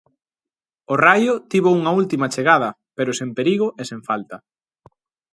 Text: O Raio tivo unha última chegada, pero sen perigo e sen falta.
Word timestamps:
O 0.93 0.93
Raio 1.05 1.33
tivo 1.51 1.69
unha 1.79 1.91
última 2.01 2.31
chegada, 2.35 2.69
pero 2.97 3.11
sen 3.19 3.29
perigo 3.37 3.67
e 3.81 3.83
sen 3.89 4.01
falta. 4.09 4.37